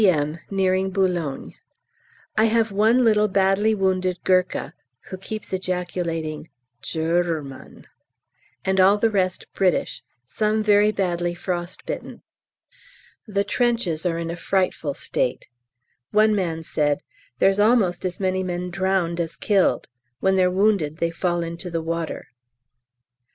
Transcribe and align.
M. 0.03 0.39
Nearing 0.49 0.89
Boulogne. 0.89 1.53
I 2.35 2.45
have 2.45 2.71
one 2.71 3.03
little 3.05 3.27
badly 3.27 3.75
wounded 3.75 4.17
Gurkha 4.23 4.73
(who 5.01 5.17
keeps 5.19 5.53
ejaculating 5.53 6.49
"Gerrman"), 6.81 7.85
and 8.65 8.79
all 8.79 8.97
the 8.97 9.11
rest 9.11 9.45
British, 9.53 10.01
some 10.25 10.63
very 10.63 10.91
badly 10.91 11.35
frost 11.35 11.85
bitten. 11.85 12.23
The 13.27 13.43
trenches 13.43 14.03
are 14.03 14.17
in 14.17 14.31
a 14.31 14.35
frightful 14.35 14.95
state. 14.95 15.47
One 16.09 16.33
man 16.35 16.63
said, 16.63 17.03
"There's 17.37 17.59
almost 17.59 18.03
as 18.03 18.19
many 18.19 18.41
men 18.41 18.71
drowned 18.71 19.19
as 19.19 19.37
killed: 19.37 19.87
when 20.19 20.35
they're 20.35 20.49
wounded 20.49 20.97
they 20.97 21.11
fall 21.11 21.43
into 21.43 21.69
the 21.69 21.83
water." 21.83 22.29